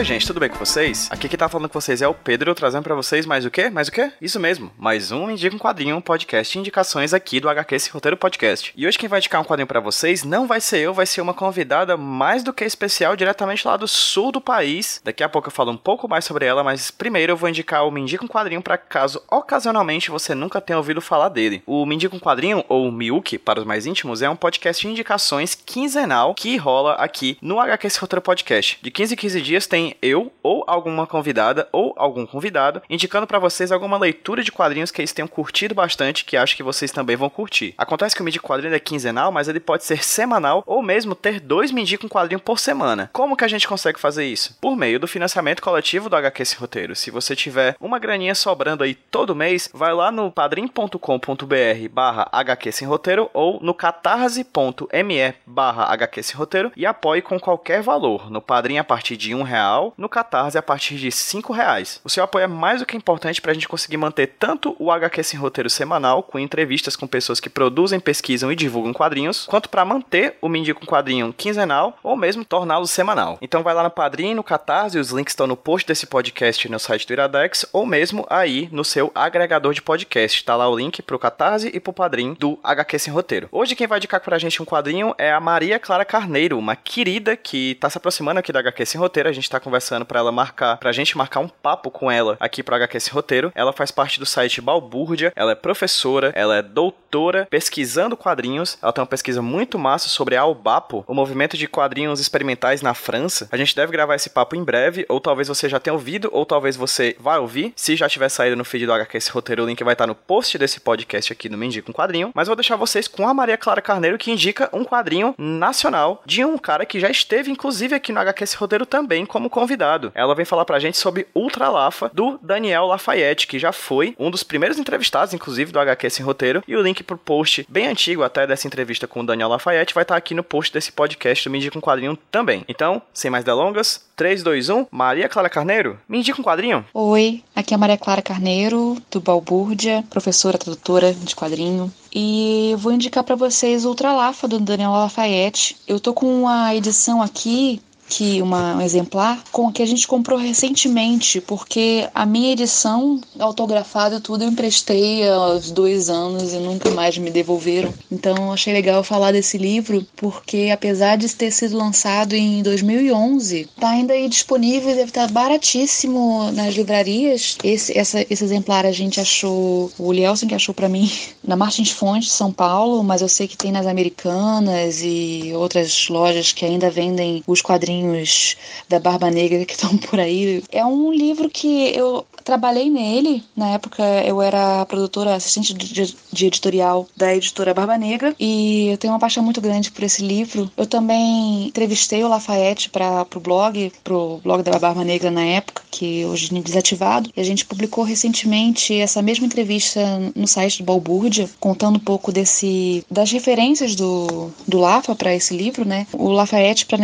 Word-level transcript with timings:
Oi, 0.00 0.04
gente, 0.06 0.26
tudo 0.26 0.40
bem 0.40 0.48
com 0.48 0.56
vocês? 0.56 1.10
Aqui 1.12 1.28
quem 1.28 1.38
tá 1.38 1.46
falando 1.46 1.68
com 1.68 1.78
vocês 1.78 2.00
é 2.00 2.08
o 2.08 2.14
Pedro, 2.14 2.54
trazendo 2.54 2.84
para 2.84 2.94
vocês 2.94 3.26
mais 3.26 3.44
o 3.44 3.50
quê? 3.50 3.68
Mais 3.68 3.88
o 3.88 3.92
quê? 3.92 4.10
Isso 4.18 4.40
mesmo, 4.40 4.72
mais 4.78 5.12
um 5.12 5.30
Indica 5.30 5.54
um 5.54 5.58
Quadrinho, 5.58 5.94
um 5.94 6.00
podcast 6.00 6.54
de 6.54 6.58
indicações 6.58 7.12
aqui 7.12 7.38
do 7.38 7.50
HQ 7.50 7.74
Esse 7.74 7.90
Roteiro 7.90 8.16
Podcast. 8.16 8.72
E 8.74 8.86
hoje 8.86 8.96
quem 8.96 9.10
vai 9.10 9.18
indicar 9.18 9.42
um 9.42 9.44
quadrinho 9.44 9.66
para 9.66 9.78
vocês 9.78 10.24
não 10.24 10.46
vai 10.46 10.58
ser 10.58 10.78
eu, 10.78 10.94
vai 10.94 11.04
ser 11.04 11.20
uma 11.20 11.34
convidada 11.34 11.98
mais 11.98 12.42
do 12.42 12.50
que 12.50 12.64
especial, 12.64 13.14
diretamente 13.14 13.68
lá 13.68 13.76
do 13.76 13.86
sul 13.86 14.32
do 14.32 14.40
país. 14.40 15.02
Daqui 15.04 15.22
a 15.22 15.28
pouco 15.28 15.48
eu 15.48 15.52
falo 15.52 15.70
um 15.70 15.76
pouco 15.76 16.08
mais 16.08 16.24
sobre 16.24 16.46
ela, 16.46 16.64
mas 16.64 16.90
primeiro 16.90 17.32
eu 17.32 17.36
vou 17.36 17.50
indicar 17.50 17.86
o 17.86 17.90
Me 17.90 18.00
um 18.02 18.26
Quadrinho 18.26 18.62
para 18.62 18.78
caso 18.78 19.22
ocasionalmente 19.30 20.10
você 20.10 20.34
nunca 20.34 20.62
tenha 20.62 20.78
ouvido 20.78 21.02
falar 21.02 21.28
dele. 21.28 21.62
O 21.66 21.84
Me 21.84 21.98
um 22.10 22.18
Quadrinho, 22.18 22.64
ou 22.70 22.90
Miuki 22.90 23.36
para 23.36 23.60
os 23.60 23.66
mais 23.66 23.84
íntimos, 23.84 24.22
é 24.22 24.30
um 24.30 24.36
podcast 24.36 24.80
de 24.80 24.90
indicações 24.90 25.54
quinzenal 25.54 26.34
que 26.34 26.56
rola 26.56 26.94
aqui 26.94 27.36
no 27.42 27.60
HQ 27.60 27.86
Esse 27.86 28.00
Roteiro 28.00 28.22
Podcast. 28.22 28.78
De 28.80 28.90
15 28.90 29.12
em 29.12 29.16
15 29.18 29.42
dias 29.42 29.66
tem 29.66 29.89
eu 30.00 30.32
ou 30.42 30.64
alguma 30.66 31.06
convidada 31.06 31.68
ou 31.72 31.94
algum 31.96 32.26
convidado 32.26 32.82
indicando 32.88 33.26
para 33.26 33.38
vocês 33.38 33.72
alguma 33.72 33.98
leitura 33.98 34.42
de 34.42 34.52
quadrinhos 34.52 34.90
que 34.90 35.00
eles 35.00 35.12
tenham 35.12 35.28
curtido 35.28 35.74
bastante, 35.74 36.24
que 36.24 36.36
acho 36.36 36.56
que 36.56 36.62
vocês 36.62 36.90
também 36.90 37.16
vão 37.16 37.30
curtir. 37.30 37.74
Acontece 37.76 38.14
que 38.14 38.22
o 38.22 38.24
Midi 38.24 38.40
Quadrinho 38.40 38.74
é 38.74 38.78
quinzenal, 38.78 39.32
mas 39.32 39.48
ele 39.48 39.60
pode 39.60 39.84
ser 39.84 40.04
semanal 40.04 40.62
ou 40.66 40.82
mesmo 40.82 41.14
ter 41.14 41.40
dois 41.40 41.72
Me 41.72 41.82
Indica 41.82 42.04
um 42.04 42.08
Quadrinho 42.08 42.40
por 42.40 42.58
semana. 42.58 43.10
Como 43.12 43.36
que 43.36 43.44
a 43.44 43.48
gente 43.48 43.66
consegue 43.66 43.98
fazer 43.98 44.26
isso? 44.26 44.56
Por 44.60 44.76
meio 44.76 45.00
do 45.00 45.08
financiamento 45.08 45.62
coletivo 45.62 46.08
do 46.08 46.16
HQ 46.16 46.42
Esse 46.42 46.56
Roteiro. 46.56 46.96
Se 46.96 47.10
você 47.10 47.34
tiver 47.34 47.76
uma 47.80 47.98
graninha 47.98 48.34
sobrando 48.34 48.84
aí 48.84 48.94
todo 48.94 49.34
mês, 49.34 49.68
vai 49.72 49.92
lá 49.92 50.10
no 50.10 50.30
padrim.com.br 50.30 51.88
barra 51.90 52.28
HQ 52.32 52.72
Sem 52.72 52.88
Roteiro 52.88 53.30
ou 53.32 53.60
no 53.62 53.74
catarse.me 53.74 55.34
barra 55.46 55.84
HQ 55.92 56.22
Sem 56.22 56.36
Roteiro 56.36 56.72
e 56.76 56.86
apoie 56.86 57.22
com 57.22 57.38
qualquer 57.38 57.82
valor. 57.82 58.30
No 58.30 58.40
Padrim 58.40 58.78
a 58.78 58.84
partir 58.84 59.16
de 59.16 59.34
um 59.34 59.42
real, 59.42 59.79
no 59.96 60.08
Catarse 60.08 60.58
a 60.58 60.62
partir 60.62 60.96
de 60.96 61.10
cinco 61.10 61.52
reais. 61.52 62.00
O 62.04 62.10
seu 62.10 62.22
apoio 62.22 62.44
é 62.44 62.46
mais 62.46 62.80
do 62.80 62.86
que 62.86 62.96
importante 62.96 63.40
para 63.40 63.50
a 63.50 63.54
gente 63.54 63.68
conseguir 63.68 63.96
manter 63.96 64.26
tanto 64.38 64.76
o 64.78 64.90
HQ 64.90 65.22
Sem 65.22 65.40
Roteiro 65.40 65.70
semanal, 65.70 66.22
com 66.22 66.38
entrevistas 66.38 66.96
com 66.96 67.06
pessoas 67.06 67.40
que 67.40 67.50
produzem, 67.50 68.00
pesquisam 68.00 68.50
e 68.52 68.56
divulgam 68.56 68.92
quadrinhos, 68.92 69.46
quanto 69.46 69.68
para 69.68 69.84
manter 69.84 70.36
o 70.40 70.48
Me 70.48 70.60
com 70.74 70.86
Quadrinho 70.86 71.32
quinzenal 71.32 71.98
ou 72.02 72.16
mesmo 72.16 72.44
torná-lo 72.44 72.86
semanal. 72.86 73.38
Então 73.40 73.62
vai 73.62 73.74
lá 73.74 73.82
no 73.82 73.90
Padrim, 73.90 74.34
no 74.34 74.44
Catarse, 74.44 74.98
os 74.98 75.10
links 75.10 75.32
estão 75.32 75.46
no 75.46 75.56
post 75.56 75.86
desse 75.86 76.06
podcast 76.06 76.68
no 76.68 76.78
site 76.78 77.06
do 77.06 77.12
Iradex 77.12 77.64
ou 77.72 77.86
mesmo 77.86 78.26
aí 78.28 78.68
no 78.70 78.84
seu 78.84 79.10
agregador 79.14 79.72
de 79.72 79.82
podcast. 79.82 80.44
Tá 80.44 80.56
lá 80.56 80.68
o 80.68 80.76
link 80.76 81.02
pro 81.02 81.18
Catarse 81.18 81.70
e 81.72 81.80
pro 81.80 81.92
Padrim 81.92 82.34
do 82.38 82.58
HQ 82.62 82.98
Sem 82.98 83.12
Roteiro. 83.12 83.48
Hoje 83.50 83.74
quem 83.74 83.86
vai 83.86 83.98
indicar 83.98 84.20
pra 84.20 84.38
gente 84.38 84.62
um 84.62 84.66
quadrinho 84.66 85.14
é 85.16 85.32
a 85.32 85.40
Maria 85.40 85.78
Clara 85.78 86.04
Carneiro, 86.04 86.58
uma 86.58 86.76
querida 86.76 87.36
que 87.36 87.76
tá 87.76 87.88
se 87.88 87.98
aproximando 87.98 88.40
aqui 88.40 88.52
da 88.52 88.60
HQ 88.60 88.86
Sem 88.86 89.00
Roteiro. 89.00 89.28
A 89.28 89.32
gente 89.32 89.48
tá 89.48 89.59
conversando 89.60 90.04
para 90.04 90.18
ela 90.18 90.32
marcar, 90.32 90.78
pra 90.78 90.92
gente 90.92 91.16
marcar 91.16 91.40
um 91.40 91.48
papo 91.48 91.90
com 91.90 92.10
ela 92.10 92.36
aqui 92.40 92.62
pro 92.62 92.74
HQ 92.74 92.96
Esse 92.96 93.10
Roteiro. 93.10 93.52
Ela 93.54 93.72
faz 93.72 93.90
parte 93.90 94.18
do 94.18 94.26
site 94.26 94.60
Balbúrdia, 94.60 95.32
ela 95.36 95.52
é 95.52 95.54
professora, 95.54 96.32
ela 96.34 96.56
é 96.56 96.62
doutora 96.62 97.46
pesquisando 97.50 98.16
quadrinhos. 98.16 98.78
Ela 98.82 98.92
tem 98.92 99.02
uma 99.02 99.06
pesquisa 99.06 99.42
muito 99.42 99.78
massa 99.78 100.08
sobre 100.08 100.36
a 100.36 100.42
Albapo, 100.42 101.04
o 101.06 101.14
movimento 101.14 101.56
de 101.56 101.66
quadrinhos 101.66 102.20
experimentais 102.20 102.82
na 102.82 102.94
França. 102.94 103.48
A 103.52 103.56
gente 103.56 103.74
deve 103.76 103.92
gravar 103.92 104.14
esse 104.14 104.30
papo 104.30 104.56
em 104.56 104.64
breve, 104.64 105.04
ou 105.08 105.20
talvez 105.20 105.48
você 105.48 105.68
já 105.68 105.78
tenha 105.78 105.94
ouvido, 105.94 106.30
ou 106.32 106.46
talvez 106.46 106.76
você 106.76 107.16
vai 107.18 107.38
ouvir. 107.38 107.72
Se 107.76 107.96
já 107.96 108.08
tiver 108.08 108.28
saído 108.28 108.56
no 108.56 108.64
feed 108.64 108.86
do 108.86 108.92
HQ 108.92 109.16
Esse 109.16 109.30
Roteiro, 109.30 109.64
o 109.64 109.66
link 109.66 109.82
vai 109.82 109.94
estar 109.94 110.06
no 110.06 110.14
post 110.14 110.56
desse 110.56 110.80
podcast 110.80 111.32
aqui 111.32 111.48
no 111.48 111.58
Me 111.58 111.66
Indica 111.66 111.90
um 111.90 111.94
Quadrinho. 111.94 112.30
Mas 112.34 112.46
vou 112.46 112.56
deixar 112.56 112.76
vocês 112.76 113.06
com 113.06 113.28
a 113.28 113.34
Maria 113.34 113.58
Clara 113.58 113.82
Carneiro, 113.82 114.18
que 114.18 114.30
indica 114.30 114.70
um 114.72 114.84
quadrinho 114.84 115.34
nacional 115.36 116.22
de 116.24 116.44
um 116.44 116.56
cara 116.56 116.86
que 116.86 117.00
já 117.00 117.10
esteve, 117.10 117.50
inclusive, 117.50 117.94
aqui 117.94 118.12
no 118.12 118.20
HQ 118.20 118.44
Esse 118.44 118.56
Roteiro 118.56 118.86
também 118.86 119.26
como 119.26 119.49
convidado 119.50 120.12
ela 120.14 120.34
vem 120.34 120.44
falar 120.44 120.64
pra 120.64 120.78
gente 120.78 120.96
sobre 120.96 121.26
Ultra 121.34 121.68
Lafa, 121.68 122.10
do 122.12 122.38
Daniel 122.42 122.86
Lafayette, 122.86 123.46
que 123.46 123.58
já 123.58 123.72
foi 123.72 124.14
um 124.18 124.30
dos 124.30 124.42
primeiros 124.42 124.78
entrevistados, 124.78 125.34
inclusive, 125.34 125.72
do 125.72 125.80
HQ 125.80 126.10
Sem 126.10 126.24
Roteiro. 126.24 126.62
E 126.66 126.76
o 126.76 126.82
link 126.82 127.02
pro 127.02 127.18
post 127.18 127.66
bem 127.68 127.86
antigo 127.86 128.22
até 128.22 128.46
dessa 128.46 128.66
entrevista 128.66 129.06
com 129.06 129.20
o 129.20 129.26
Daniel 129.26 129.48
Lafayette 129.48 129.94
vai 129.94 130.02
estar 130.02 130.16
aqui 130.16 130.34
no 130.34 130.44
post 130.44 130.72
desse 130.72 130.92
podcast 130.92 131.48
do 131.48 131.50
Me 131.50 131.58
Indica 131.58 131.78
um 131.78 131.80
Quadrinho 131.80 132.18
também. 132.30 132.64
Então, 132.68 133.02
sem 133.12 133.30
mais 133.30 133.44
delongas, 133.44 134.04
3, 134.16 134.42
2, 134.42 134.68
1, 134.68 134.86
Maria 134.90 135.28
Clara 135.28 135.48
Carneiro, 135.48 135.98
me 136.06 136.18
indica 136.18 136.38
um 136.38 136.44
quadrinho. 136.44 136.84
Oi, 136.92 137.42
aqui 137.56 137.72
é 137.72 137.76
a 137.76 137.78
Maria 137.78 137.96
Clara 137.96 138.20
Carneiro, 138.20 138.98
do 139.10 139.18
Balbúrdia, 139.18 140.04
professora, 140.10 140.58
tradutora 140.58 141.14
de 141.14 141.34
quadrinho. 141.34 141.90
E 142.14 142.74
vou 142.76 142.92
indicar 142.92 143.24
para 143.24 143.36
vocês 143.36 143.84
Ultra 143.86 144.12
Lafa, 144.12 144.46
do 144.46 144.60
Daniel 144.60 144.90
Lafayette. 144.90 145.76
Eu 145.88 145.98
tô 145.98 146.12
com 146.12 146.42
uma 146.42 146.74
edição 146.74 147.22
aqui 147.22 147.80
que 148.10 148.42
uma, 148.42 148.76
um 148.76 148.80
exemplar 148.80 149.42
com 149.52 149.72
que 149.72 149.82
a 149.82 149.86
gente 149.86 150.06
comprou 150.06 150.36
recentemente, 150.36 151.40
porque 151.40 152.08
a 152.12 152.26
minha 152.26 152.52
edição 152.52 153.20
autografada 153.38 154.16
e 154.16 154.20
tudo 154.20 154.42
eu 154.42 154.48
emprestei 154.48 155.26
há 155.28 155.60
dois 155.72 156.10
anos 156.10 156.52
e 156.52 156.56
nunca 156.56 156.90
mais 156.90 157.16
me 157.16 157.30
devolveram. 157.30 157.94
Então 158.10 158.52
achei 158.52 158.72
legal 158.72 159.04
falar 159.04 159.30
desse 159.30 159.56
livro, 159.56 160.04
porque 160.16 160.70
apesar 160.72 161.16
de 161.16 161.28
ter 161.28 161.52
sido 161.52 161.78
lançado 161.78 162.34
em 162.34 162.62
2011, 162.62 163.68
tá 163.78 163.90
ainda 163.90 164.12
aí 164.12 164.28
disponível 164.28 164.90
deve 164.90 165.10
estar 165.10 165.30
baratíssimo 165.30 166.50
nas 166.52 166.74
livrarias. 166.74 167.56
Esse, 167.62 167.96
essa, 167.96 168.26
esse 168.28 168.42
exemplar 168.42 168.84
a 168.84 168.92
gente 168.92 169.20
achou, 169.20 169.90
o 169.96 170.12
Lielson 170.12 170.48
que 170.48 170.54
achou 170.54 170.74
para 170.74 170.88
mim, 170.88 171.08
na 171.46 171.56
Martins 171.56 171.90
Fontes, 171.92 172.32
São 172.32 172.52
Paulo, 172.52 173.04
mas 173.04 173.22
eu 173.22 173.28
sei 173.28 173.46
que 173.46 173.56
tem 173.56 173.70
nas 173.70 173.86
Americanas 173.86 175.00
e 175.00 175.52
outras 175.54 176.08
lojas 176.08 176.52
que 176.52 176.64
ainda 176.64 176.90
vendem 176.90 177.44
os 177.46 177.62
quadrinhos 177.62 177.99
quadrinhos 178.00 178.56
da 178.88 178.98
Barba 178.98 179.30
Negra 179.30 179.64
que 179.64 179.74
estão 179.74 179.96
por 179.96 180.18
aí. 180.18 180.62
É 180.72 180.84
um 180.84 181.12
livro 181.12 181.48
que 181.48 181.94
eu 181.94 182.26
trabalhei 182.44 182.90
nele. 182.90 183.44
Na 183.54 183.68
época 183.70 184.02
eu 184.24 184.40
era 184.40 184.84
produtora, 184.86 185.34
assistente 185.34 185.74
de, 185.74 186.46
editorial 186.46 187.06
da 187.16 187.34
editora 187.34 187.74
Barba 187.74 187.98
Negra 187.98 188.34
e 188.38 188.88
eu 188.88 188.98
tenho 188.98 189.12
uma 189.12 189.20
paixão 189.20 189.42
muito 189.42 189.60
grande 189.60 189.90
por 189.90 190.02
esse 190.02 190.22
livro. 190.22 190.70
Eu 190.76 190.86
também 190.86 191.66
entrevistei 191.66 192.24
o 192.24 192.28
Lafayette 192.28 192.90
para 192.90 193.26
o 193.34 193.40
blog, 193.40 193.92
pro 194.02 194.40
blog 194.42 194.62
da 194.62 194.78
Barba 194.78 195.04
Negra 195.04 195.30
na 195.30 195.44
época, 195.44 195.82
que 195.90 196.24
hoje 196.24 196.56
é 196.56 196.60
desativado. 196.60 197.30
E 197.36 197.40
a 197.40 197.44
gente 197.44 197.64
publicou 197.64 198.04
recentemente 198.04 198.94
essa 198.94 199.22
mesma 199.22 199.46
entrevista 199.46 200.00
no 200.34 200.46
site 200.46 200.78
do 200.78 200.84
Balbúrdia, 200.84 201.48
contando 201.60 201.96
um 201.96 202.00
pouco 202.00 202.32
desse 202.32 203.04
das 203.10 203.30
referências 203.30 203.94
do, 203.94 204.50
do 204.66 204.78
Lafa 204.78 205.14
para 205.14 205.34
esse 205.34 205.56
livro, 205.56 205.84
né? 205.84 206.06
O 206.12 206.28
Lafayette, 206.30 206.86
para 206.86 206.98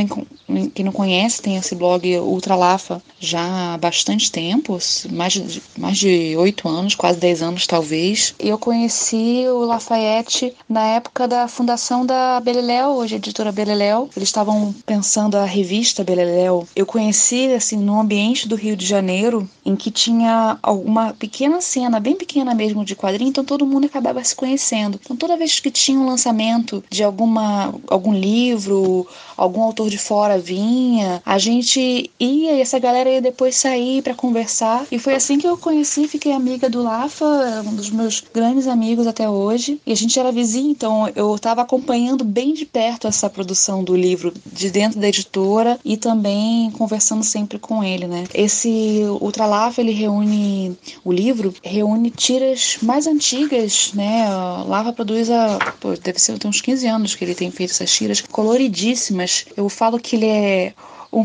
quem 0.74 0.84
não 0.84 0.92
conhece, 0.92 1.42
tem 1.42 1.56
esse 1.56 1.74
blog 1.74 2.18
Ultra 2.18 2.54
Lafa 2.54 3.02
já 3.18 3.74
há 3.74 3.78
bastante 3.78 4.30
tempo, 4.30 4.78
mais 5.10 5.32
de 5.32 5.62
mais 5.76 5.98
de 5.98 6.36
oito 6.36 6.68
anos, 6.68 6.94
quase 6.94 7.18
dez 7.18 7.42
anos 7.42 7.66
talvez. 7.66 8.34
E 8.40 8.48
eu 8.48 8.58
conheci 8.58 9.44
o 9.48 9.64
Lafayette 9.64 10.54
na 10.68 10.86
época 10.86 11.26
da 11.26 11.48
fundação 11.48 12.06
da 12.06 12.40
Beleléu, 12.40 12.90
hoje 12.90 13.16
editora 13.16 13.50
Beleléu. 13.50 14.08
Eles 14.16 14.28
estavam 14.28 14.74
pensando 14.84 15.36
a 15.36 15.44
revista 15.44 16.04
Beleléu. 16.04 16.66
Eu 16.74 16.86
conheci 16.86 17.52
assim 17.52 17.76
no 17.76 18.00
ambiente 18.00 18.48
do 18.48 18.56
Rio 18.56 18.76
de 18.76 18.86
Janeiro, 18.86 19.48
em 19.64 19.74
que 19.74 19.90
tinha 19.90 20.58
alguma 20.62 21.12
pequena 21.14 21.60
cena, 21.60 21.98
bem 21.98 22.14
pequena 22.14 22.54
mesmo 22.54 22.84
de 22.84 22.94
quadrinho, 22.94 23.30
então 23.30 23.44
todo 23.44 23.66
mundo 23.66 23.86
acabava 23.86 24.22
se 24.22 24.34
conhecendo. 24.34 25.00
Então 25.02 25.16
toda 25.16 25.36
vez 25.36 25.58
que 25.58 25.70
tinha 25.70 25.98
um 25.98 26.06
lançamento 26.06 26.82
de 26.90 27.02
alguma 27.02 27.74
algum 27.88 28.14
livro, 28.14 29.06
algum 29.36 29.62
autor 29.62 29.90
de 29.90 29.98
fora 29.98 30.38
vinha, 30.38 31.20
a 31.24 31.38
gente 31.38 32.10
ia 32.18 32.54
e 32.54 32.60
essa 32.60 32.78
galera 32.78 33.10
ia 33.10 33.20
depois 33.20 33.56
sair 33.56 34.02
para 34.02 34.14
conversar. 34.14 34.86
E 34.90 34.98
foi 34.98 35.14
assim 35.14 35.38
que 35.38 35.46
eu 35.46 35.56
conheci, 35.56 36.08
fiquei 36.08 36.32
amiga 36.32 36.70
do 36.70 36.82
Lafa, 36.82 37.24
um 37.66 37.74
dos 37.74 37.90
meus 37.90 38.22
grandes 38.32 38.66
amigos 38.66 39.06
até 39.06 39.28
hoje. 39.28 39.80
E 39.86 39.92
a 39.92 39.96
gente 39.96 40.18
era 40.18 40.32
vizinho, 40.32 40.70
então 40.70 41.10
eu 41.14 41.34
estava 41.34 41.62
acompanhando 41.62 42.24
bem 42.24 42.54
de 42.54 42.64
perto 42.64 43.06
essa 43.06 43.28
produção 43.28 43.82
do 43.82 43.96
livro 43.96 44.32
de 44.46 44.70
dentro 44.70 45.00
da 45.00 45.08
editora 45.08 45.78
e 45.84 45.96
também 45.96 46.70
conversando 46.72 47.24
sempre 47.24 47.58
com 47.58 47.82
ele, 47.82 48.06
né? 48.06 48.24
Esse 48.32 49.02
Ultra 49.20 49.46
Lafa, 49.46 49.80
ele 49.80 49.92
reúne 49.92 50.76
o 51.04 51.12
livro, 51.12 51.54
reúne 51.62 52.10
tiras 52.10 52.78
mais 52.82 53.06
antigas, 53.06 53.92
né? 53.94 54.28
Lava 54.66 54.92
produz 54.92 55.30
a, 55.30 55.58
pô, 55.80 55.94
deve 55.94 56.18
ser 56.18 56.38
tem 56.38 56.48
uns 56.48 56.60
15 56.60 56.86
anos 56.86 57.14
que 57.14 57.24
ele 57.24 57.34
tem 57.34 57.50
feito 57.50 57.70
essas 57.70 57.92
tiras 57.92 58.20
coloridíssimas. 58.20 59.25
Eu 59.56 59.68
falo 59.68 59.98
que 59.98 60.16
ele 60.16 60.26
é 60.26 60.74
um 61.16 61.24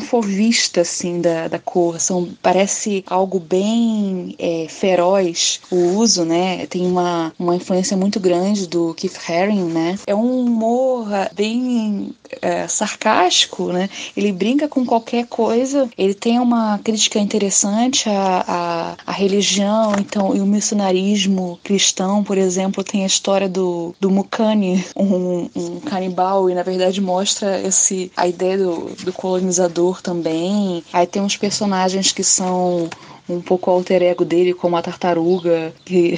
assim, 0.79 1.19
da, 1.19 1.49
da 1.49 1.59
cor. 1.59 1.99
São, 1.99 2.29
parece 2.41 3.03
algo 3.05 3.39
bem 3.39 4.35
é, 4.39 4.67
feroz 4.69 5.59
o 5.69 5.97
uso, 5.97 6.23
né? 6.23 6.65
Tem 6.67 6.85
uma, 6.85 7.33
uma 7.37 7.55
influência 7.57 7.97
muito 7.97 8.19
grande 8.19 8.67
do 8.67 8.93
Keith 8.93 9.19
Haring, 9.27 9.65
né? 9.65 9.99
É 10.07 10.15
um 10.15 10.45
humor 10.45 11.07
bem 11.33 12.13
é, 12.41 12.67
sarcástico, 12.67 13.73
né? 13.73 13.89
Ele 14.15 14.31
brinca 14.31 14.67
com 14.69 14.85
qualquer 14.85 15.25
coisa. 15.27 15.89
Ele 15.97 16.13
tem 16.13 16.39
uma 16.39 16.79
crítica 16.79 17.19
interessante 17.19 18.07
à, 18.09 18.45
à, 18.47 18.95
à 19.05 19.11
religião, 19.11 19.93
então, 19.99 20.33
e 20.33 20.39
o 20.39 20.45
missionarismo 20.45 21.59
cristão, 21.63 22.23
por 22.23 22.37
exemplo, 22.37 22.81
tem 22.83 23.03
a 23.03 23.07
história 23.07 23.49
do, 23.49 23.93
do 23.99 24.09
Mukani, 24.09 24.85
um, 24.95 25.49
um 25.53 25.79
canibal, 25.81 26.49
e 26.49 26.53
na 26.53 26.63
verdade 26.63 27.01
mostra 27.01 27.59
esse, 27.61 28.09
a 28.15 28.27
ideia 28.27 28.57
do, 28.57 28.91
do 29.03 29.11
colonizador 29.11 29.80
também. 30.01 30.83
Aí 30.93 31.07
tem 31.07 31.21
uns 31.21 31.37
personagens 31.37 32.11
que 32.11 32.23
são 32.23 32.89
um 33.29 33.41
pouco 33.41 33.69
o 33.69 33.73
alter 33.73 34.01
ego 34.03 34.25
dele, 34.25 34.53
como 34.53 34.75
a 34.75 34.81
tartaruga, 34.81 35.73
que 35.85 36.15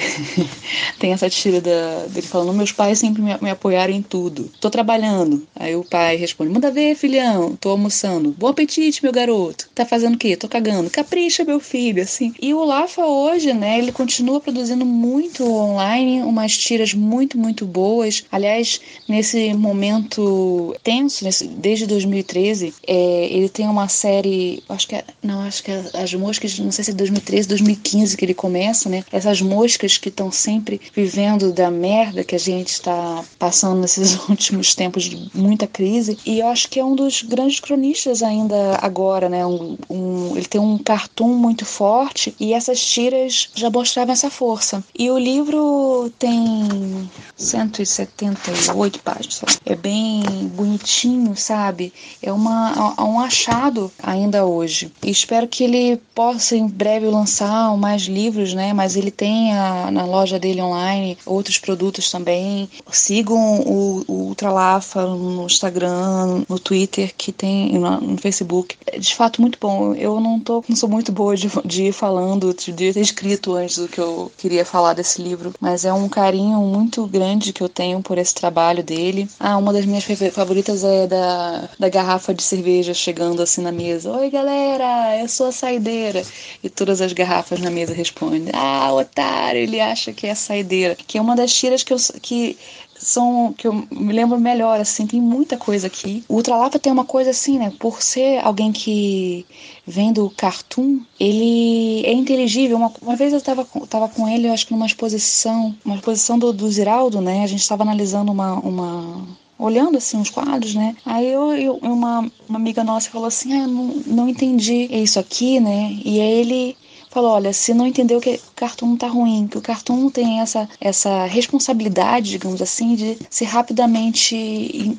tem 0.98 1.12
essa 1.12 1.28
tira 1.28 1.60
da, 1.60 2.06
dele 2.08 2.26
falando: 2.26 2.56
Meus 2.56 2.72
pais 2.72 2.98
sempre 2.98 3.22
me, 3.22 3.36
me, 3.40 3.50
apoiaram 3.50 3.92
em 3.92 4.02
tudo. 4.02 4.50
Tô 4.60 4.70
trabalhando. 4.70 5.46
Aí 5.54 5.76
o 5.76 5.84
pai 5.84 6.16
responde: 6.16 6.50
Manda 6.52 6.70
ver, 6.70 6.94
filhão. 6.94 7.56
Tô 7.56 7.70
almoçando. 7.70 8.34
Bom 8.38 8.48
apetite, 8.48 9.02
meu 9.02 9.12
garoto. 9.12 9.68
Tá 9.74 9.84
fazendo 9.84 10.14
o 10.14 10.18
quê? 10.18 10.36
Tô 10.36 10.48
cagando. 10.48 10.90
Capricha, 10.90 11.44
meu 11.44 11.60
filho. 11.60 12.02
Assim. 12.02 12.34
E 12.40 12.54
o 12.54 12.64
Lafa 12.64 13.04
hoje, 13.04 13.52
né, 13.52 13.78
ele 13.78 13.92
continua 13.92 14.40
produzindo 14.40 14.84
muito 14.84 15.44
online, 15.44 16.22
umas 16.22 16.56
tiras 16.56 16.94
muito, 16.94 17.38
muito 17.38 17.64
boas. 17.66 18.24
Aliás, 18.30 18.80
nesse 19.08 19.52
momento 19.54 20.74
tenso, 20.82 21.24
nesse, 21.24 21.46
desde 21.46 21.86
2013, 21.86 22.74
é, 22.86 23.28
ele 23.30 23.48
tem 23.48 23.66
uma 23.66 23.88
série, 23.88 24.62
acho 24.68 24.88
que 24.88 24.94
é, 24.94 25.04
não, 25.22 25.40
acho 25.42 25.62
que 25.62 25.70
é 25.70 25.84
As 25.94 26.12
Moscas, 26.14 26.58
não 26.58 26.72
sei 26.72 26.84
se 26.84 26.92
2013, 26.94 27.48
2015 27.48 28.16
que 28.16 28.24
ele 28.24 28.34
começa, 28.34 28.88
né? 28.88 29.04
Essas 29.12 29.40
moscas 29.40 29.96
que 29.96 30.08
estão 30.08 30.30
sempre 30.30 30.80
vivendo 30.94 31.52
da 31.52 31.70
merda 31.70 32.24
que 32.24 32.34
a 32.34 32.38
gente 32.38 32.68
está 32.68 33.24
passando 33.38 33.80
nesses 33.80 34.16
últimos 34.28 34.74
tempos 34.74 35.04
de 35.04 35.30
muita 35.34 35.66
crise. 35.66 36.18
E 36.24 36.40
eu 36.40 36.48
acho 36.48 36.68
que 36.68 36.80
é 36.80 36.84
um 36.84 36.94
dos 36.94 37.22
grandes 37.22 37.60
cronistas 37.60 38.22
ainda 38.22 38.78
agora, 38.80 39.28
né? 39.28 39.44
Um, 39.46 39.76
um, 39.88 40.36
ele 40.36 40.46
tem 40.46 40.60
um 40.60 40.78
cartoon 40.78 41.34
muito 41.34 41.64
forte 41.64 42.34
e 42.38 42.52
essas 42.52 42.80
tiras 42.84 43.50
já 43.54 43.70
mostravam 43.70 44.12
essa 44.12 44.30
força. 44.30 44.82
E 44.96 45.10
o 45.10 45.18
livro 45.18 46.12
tem 46.18 47.08
178 47.44 49.00
páginas. 49.00 49.58
É 49.64 49.74
bem 49.74 50.22
bonitinho, 50.54 51.36
sabe? 51.36 51.92
É 52.22 52.32
uma, 52.32 52.94
é 52.98 53.02
um 53.02 53.20
achado 53.20 53.90
ainda 54.02 54.44
hoje. 54.44 54.90
E 55.02 55.10
espero 55.10 55.46
que 55.46 55.64
ele 55.64 56.00
possa 56.14 56.56
em 56.56 56.66
breve 56.66 57.06
lançar 57.06 57.76
mais 57.76 58.02
livros, 58.02 58.54
né? 58.54 58.72
Mas 58.72 58.96
ele 58.96 59.10
tem 59.10 59.52
a, 59.52 59.90
na 59.90 60.04
loja 60.04 60.38
dele 60.38 60.60
online 60.60 61.18
outros 61.26 61.58
produtos 61.58 62.10
também. 62.10 62.68
Sigam 62.90 63.60
o, 63.60 64.04
o 64.06 64.12
Ultralafa 64.28 65.06
no 65.06 65.46
Instagram, 65.46 66.44
no 66.48 66.58
Twitter, 66.58 67.12
que 67.16 67.32
tem 67.32 67.78
no, 67.78 68.00
no, 68.00 68.16
Facebook. 68.18 68.76
É 68.86 68.98
de 68.98 69.14
fato 69.14 69.40
muito 69.40 69.58
bom. 69.60 69.94
Eu 69.94 70.20
não 70.20 70.40
tô, 70.40 70.64
não 70.68 70.76
sou 70.76 70.88
muito 70.88 71.12
boa 71.12 71.36
de, 71.36 71.50
de 71.64 71.84
ir 71.84 71.92
falando, 71.92 72.54
de 72.54 72.72
ter 72.72 72.96
escrito 72.98 73.54
antes 73.54 73.78
do 73.78 73.88
que 73.88 74.00
eu 74.00 74.30
queria 74.38 74.64
falar 74.64 74.94
desse 74.94 75.20
livro, 75.20 75.52
mas 75.60 75.84
é 75.84 75.92
um 75.92 76.08
carinho 76.08 76.58
muito 76.60 77.06
grande 77.06 77.33
que 77.52 77.62
eu 77.62 77.68
tenho 77.68 78.00
por 78.02 78.18
esse 78.18 78.34
trabalho 78.34 78.82
dele. 78.82 79.28
Ah, 79.38 79.56
uma 79.56 79.72
das 79.72 79.84
minhas 79.84 80.04
favoritas 80.32 80.84
é 80.84 81.06
da, 81.06 81.68
da 81.78 81.88
garrafa 81.88 82.34
de 82.34 82.42
cerveja 82.42 82.94
chegando 82.94 83.42
assim 83.42 83.62
na 83.62 83.72
mesa. 83.72 84.10
Oi, 84.10 84.30
galera, 84.30 85.18
eu 85.20 85.28
sou 85.28 85.46
a 85.46 85.52
saideira. 85.52 86.22
E 86.62 86.68
todas 86.68 87.00
as 87.00 87.12
garrafas 87.12 87.60
na 87.60 87.70
mesa 87.70 87.92
respondem: 87.94 88.50
Ah, 88.52 88.92
otário, 88.92 89.60
ele 89.60 89.80
acha 89.80 90.12
que 90.12 90.26
é 90.26 90.30
a 90.32 90.36
saideira. 90.36 90.96
Que 91.06 91.18
é 91.18 91.20
uma 91.20 91.36
das 91.36 91.52
tiras 91.52 91.82
que 91.82 91.92
eu, 91.92 91.98
que 92.20 92.56
são 92.96 93.52
que 93.56 93.66
eu 93.66 93.72
me 93.72 94.12
lembro 94.12 94.38
melhor, 94.38 94.80
assim, 94.80 95.06
tem 95.06 95.20
muita 95.20 95.56
coisa 95.56 95.86
aqui. 95.86 96.24
O 96.28 96.36
Ultralapa 96.36 96.78
tem 96.78 96.92
uma 96.92 97.04
coisa 97.04 97.30
assim, 97.30 97.58
né? 97.58 97.72
Por 97.78 98.02
ser 98.02 98.38
alguém 98.44 98.72
que 98.72 99.46
vem 99.86 100.12
do 100.12 100.30
cartoon, 100.30 101.00
ele 101.18 102.04
é 102.04 102.12
inteligível. 102.12 102.76
Uma, 102.76 102.92
uma 103.02 103.16
vez 103.16 103.32
eu 103.32 103.40
tava, 103.40 103.66
tava 103.88 104.08
com 104.08 104.28
ele, 104.28 104.48
acho 104.48 104.66
que 104.66 104.72
numa 104.72 104.86
exposição, 104.86 105.74
uma 105.84 105.96
exposição 105.96 106.38
do, 106.38 106.52
do 106.52 106.70
Ziraldo, 106.70 107.20
né? 107.20 107.42
A 107.42 107.46
gente 107.46 107.60
estava 107.60 107.82
analisando 107.82 108.32
uma, 108.32 108.54
uma 108.54 109.26
olhando 109.58 109.98
assim 109.98 110.20
os 110.20 110.30
quadros, 110.30 110.74
né? 110.74 110.96
Aí 111.04 111.26
eu, 111.26 111.52
eu 111.54 111.74
uma, 111.82 112.30
uma 112.48 112.58
amiga 112.58 112.82
nossa 112.82 113.10
falou 113.10 113.26
assim, 113.28 113.52
ah, 113.52 113.62
eu 113.62 113.68
não, 113.68 113.84
não 114.06 114.28
entendi 114.28 114.88
isso 114.90 115.18
aqui, 115.18 115.60
né? 115.60 115.96
E 116.04 116.20
aí 116.20 116.32
ele 116.32 116.76
falou, 117.10 117.30
olha, 117.30 117.52
se 117.52 117.72
não 117.72 117.86
entendeu 117.86 118.20
que 118.20 118.40
o 118.54 118.60
cartoon 118.60 118.96
tá 118.96 119.08
ruim, 119.08 119.48
que 119.48 119.58
o 119.58 119.60
cartoon 119.60 120.08
tem 120.08 120.40
essa, 120.40 120.68
essa 120.80 121.26
responsabilidade, 121.26 122.30
digamos 122.30 122.62
assim, 122.62 122.94
de 122.94 123.18
ser 123.28 123.46
rapidamente 123.46 124.36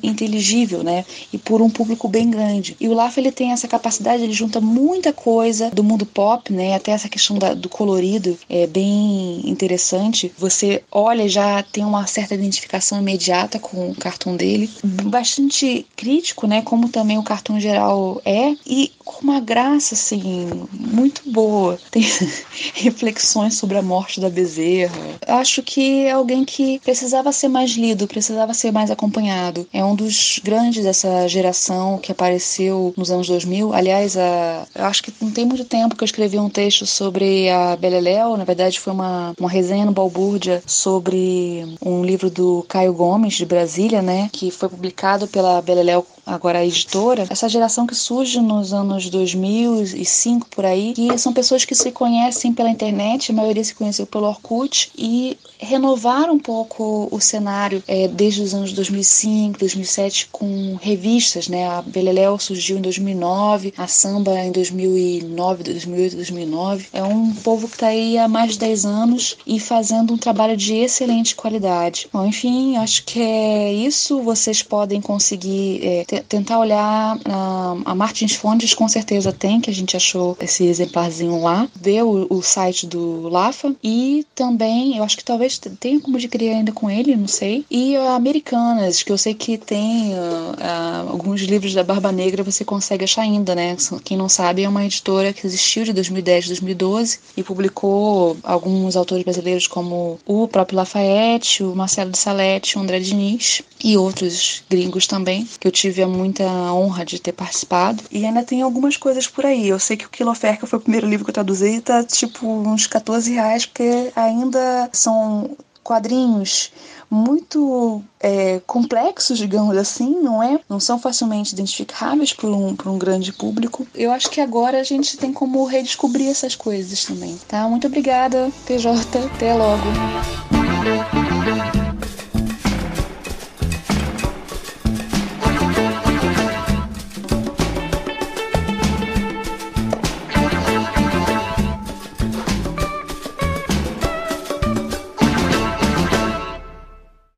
inteligível, 0.02 0.84
né? 0.84 1.06
E 1.32 1.38
por 1.38 1.62
um 1.62 1.70
público 1.70 2.06
bem 2.06 2.28
grande. 2.28 2.76
E 2.78 2.86
o 2.86 2.92
Laf, 2.92 3.16
ele 3.16 3.32
tem 3.32 3.52
essa 3.52 3.66
capacidade, 3.66 4.22
ele 4.22 4.34
junta 4.34 4.60
muita 4.60 5.10
coisa 5.10 5.70
do 5.70 5.82
mundo 5.82 6.04
pop, 6.04 6.52
né? 6.52 6.74
Até 6.74 6.92
essa 6.92 7.08
questão 7.08 7.38
da, 7.38 7.54
do 7.54 7.68
colorido 7.68 8.38
é 8.48 8.66
bem 8.66 9.40
interessante. 9.48 10.30
Você 10.36 10.82
olha 10.92 11.26
já 11.26 11.62
tem 11.62 11.82
uma 11.82 12.06
certa 12.06 12.34
identificação 12.34 13.00
imediata 13.00 13.58
com 13.58 13.90
o 13.90 13.94
cartoon 13.94 14.36
dele. 14.36 14.70
Bastante 14.84 15.86
crítico, 15.96 16.46
né? 16.46 16.60
Como 16.60 16.90
também 16.90 17.16
o 17.16 17.22
cartoon 17.22 17.58
geral 17.58 18.20
é. 18.22 18.54
E 18.66 18.92
com 19.02 19.22
uma 19.22 19.40
graça, 19.40 19.94
assim, 19.94 20.50
muito 20.72 21.22
boa. 21.30 21.78
Tem 21.90 22.02
reflexões 22.74 23.45
sobre 23.50 23.78
a 23.78 23.82
morte 23.82 24.20
da 24.20 24.28
Bezerra. 24.28 24.94
Acho 25.26 25.62
que 25.62 26.04
é 26.04 26.12
alguém 26.12 26.44
que 26.44 26.78
precisava 26.80 27.32
ser 27.32 27.48
mais 27.48 27.70
lido, 27.72 28.06
precisava 28.06 28.54
ser 28.54 28.72
mais 28.72 28.90
acompanhado. 28.90 29.66
É 29.72 29.84
um 29.84 29.94
dos 29.94 30.40
grandes 30.42 30.84
dessa 30.84 31.26
geração 31.28 31.98
que 31.98 32.12
apareceu 32.12 32.94
nos 32.96 33.10
anos 33.10 33.26
2000. 33.26 33.72
Aliás, 33.72 34.16
a, 34.16 34.66
acho 34.74 35.02
que 35.02 35.12
não 35.20 35.30
tem 35.30 35.44
muito 35.44 35.64
tempo 35.64 35.96
que 35.96 36.02
eu 36.02 36.06
escrevi 36.06 36.38
um 36.38 36.48
texto 36.48 36.86
sobre 36.86 37.48
a 37.50 37.76
Beleléu. 37.76 38.36
Na 38.36 38.44
verdade, 38.44 38.80
foi 38.80 38.92
uma, 38.92 39.34
uma 39.38 39.50
resenha 39.50 39.84
no 39.84 39.92
Balbúrdia 39.92 40.62
sobre 40.66 41.76
um 41.84 42.04
livro 42.04 42.30
do 42.30 42.64
Caio 42.68 42.92
Gomes, 42.92 43.34
de 43.34 43.46
Brasília, 43.46 44.02
né? 44.02 44.28
Que 44.32 44.50
foi 44.50 44.68
publicado 44.68 45.26
pela 45.26 45.60
Beleléu 45.60 46.06
agora 46.26 46.58
a 46.58 46.66
editora, 46.66 47.26
essa 47.30 47.48
geração 47.48 47.86
que 47.86 47.94
surge 47.94 48.40
nos 48.40 48.72
anos 48.72 49.08
2005 49.08 50.48
por 50.50 50.64
aí, 50.64 50.92
que 50.92 51.16
são 51.16 51.32
pessoas 51.32 51.64
que 51.64 51.74
se 51.74 51.92
conhecem 51.92 52.52
pela 52.52 52.68
internet, 52.68 53.30
a 53.30 53.34
maioria 53.34 53.62
se 53.62 53.74
conheceu 53.74 54.06
pelo 54.06 54.26
Orkut 54.26 54.90
e 54.98 55.38
renovaram 55.58 56.34
um 56.34 56.38
pouco 56.38 57.08
o 57.10 57.20
cenário 57.20 57.82
é, 57.86 58.08
desde 58.08 58.42
os 58.42 58.54
anos 58.54 58.72
2005, 58.72 59.58
2007 59.58 60.28
com 60.30 60.76
revistas, 60.80 61.48
né? 61.48 61.68
A 61.68 61.82
Beleléu 61.82 62.38
surgiu 62.38 62.78
em 62.78 62.80
2009, 62.80 63.72
a 63.76 63.86
Samba 63.86 64.38
em 64.40 64.52
2009, 64.52 65.64
2008, 65.64 66.16
2009. 66.16 66.86
É 66.92 67.02
um 67.02 67.32
povo 67.32 67.68
que 67.68 67.74
está 67.74 67.88
aí 67.88 68.18
há 68.18 68.28
mais 68.28 68.52
de 68.52 68.58
10 68.58 68.84
anos 68.84 69.36
e 69.46 69.58
fazendo 69.58 70.12
um 70.12 70.18
trabalho 70.18 70.56
de 70.56 70.74
excelente 70.74 71.34
qualidade. 71.34 72.08
Bom, 72.12 72.26
enfim, 72.26 72.76
acho 72.76 73.04
que 73.04 73.20
é 73.20 73.72
isso. 73.72 74.20
Vocês 74.22 74.62
podem 74.62 75.00
conseguir 75.00 75.80
é, 75.82 76.15
tentar 76.22 76.58
olhar 76.58 77.16
uh, 77.16 77.82
a 77.84 77.94
Martins 77.94 78.34
Fontes, 78.34 78.74
com 78.74 78.88
certeza 78.88 79.32
tem, 79.32 79.60
que 79.60 79.70
a 79.70 79.74
gente 79.74 79.96
achou 79.96 80.36
esse 80.40 80.64
exemplarzinho 80.64 81.42
lá, 81.42 81.68
ver 81.74 82.02
o, 82.02 82.26
o 82.30 82.42
site 82.42 82.86
do 82.86 83.28
Lafa 83.28 83.74
e 83.82 84.26
também, 84.34 84.96
eu 84.96 85.04
acho 85.04 85.16
que 85.16 85.24
talvez 85.24 85.58
tenha 85.80 86.00
como 86.00 86.16
adquirir 86.16 86.50
ainda 86.50 86.72
com 86.72 86.90
ele, 86.90 87.16
não 87.16 87.28
sei. 87.28 87.64
E 87.70 87.96
uh, 87.96 88.08
Americanas, 88.08 89.02
que 89.02 89.12
eu 89.12 89.18
sei 89.18 89.34
que 89.34 89.58
tem 89.58 90.12
uh, 90.14 91.10
alguns 91.10 91.42
livros 91.42 91.74
da 91.74 91.82
Barba 91.82 92.12
Negra 92.12 92.42
você 92.42 92.64
consegue 92.64 93.04
achar 93.04 93.22
ainda, 93.22 93.54
né? 93.54 93.76
Quem 94.04 94.16
não 94.16 94.28
sabe, 94.28 94.62
é 94.62 94.68
uma 94.68 94.84
editora 94.84 95.32
que 95.32 95.46
existiu 95.46 95.84
de 95.84 95.92
2010 95.92 96.44
a 96.44 96.48
2012 96.48 97.18
e 97.36 97.42
publicou 97.42 98.36
alguns 98.42 98.96
autores 98.96 99.24
brasileiros 99.24 99.66
como 99.66 100.18
o 100.26 100.48
próprio 100.48 100.76
Lafayette, 100.76 101.62
o 101.62 101.74
Marcelo 101.74 102.10
de 102.10 102.18
Salete, 102.18 102.78
o 102.78 102.80
André 102.80 103.00
Diniz 103.00 103.62
e 103.86 103.96
outros 103.96 104.64
gringos 104.68 105.06
também, 105.06 105.48
que 105.60 105.68
eu 105.68 105.70
tive 105.70 106.02
a 106.02 106.08
muita 106.08 106.42
honra 106.42 107.04
de 107.04 107.20
ter 107.20 107.30
participado. 107.30 108.02
E 108.10 108.26
ainda 108.26 108.42
tem 108.42 108.60
algumas 108.60 108.96
coisas 108.96 109.28
por 109.28 109.46
aí. 109.46 109.68
Eu 109.68 109.78
sei 109.78 109.96
que 109.96 110.04
o 110.04 110.10
Quiloferca 110.10 110.66
foi 110.66 110.80
o 110.80 110.82
primeiro 110.82 111.08
livro 111.08 111.24
que 111.24 111.30
eu 111.30 111.34
traduzi 111.34 111.80
tá 111.80 112.02
tipo 112.02 112.48
uns 112.48 112.88
14 112.88 113.32
reais, 113.32 113.64
porque 113.64 114.10
ainda 114.16 114.90
são 114.92 115.56
quadrinhos 115.84 116.72
muito 117.08 118.02
é, 118.18 118.60
complexos, 118.66 119.38
digamos 119.38 119.76
assim, 119.76 120.20
não 120.20 120.42
é? 120.42 120.58
Não 120.68 120.80
são 120.80 120.98
facilmente 120.98 121.52
identificáveis 121.52 122.32
por 122.32 122.50
um, 122.50 122.74
por 122.74 122.88
um 122.88 122.98
grande 122.98 123.32
público. 123.32 123.86
Eu 123.94 124.10
acho 124.10 124.28
que 124.28 124.40
agora 124.40 124.80
a 124.80 124.82
gente 124.82 125.16
tem 125.16 125.32
como 125.32 125.64
redescobrir 125.64 126.28
essas 126.28 126.56
coisas 126.56 127.04
também, 127.04 127.38
tá? 127.46 127.68
Muito 127.68 127.86
obrigada, 127.86 128.50
PJ. 128.66 129.16
Até 129.32 129.54
logo. 129.54 130.45